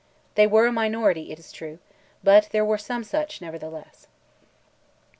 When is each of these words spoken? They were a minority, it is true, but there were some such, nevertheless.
They 0.33 0.47
were 0.47 0.65
a 0.65 0.71
minority, 0.71 1.31
it 1.31 1.37
is 1.37 1.51
true, 1.51 1.77
but 2.23 2.49
there 2.49 2.65
were 2.65 2.79
some 2.79 3.03
such, 3.03 3.39
nevertheless. 3.39 4.07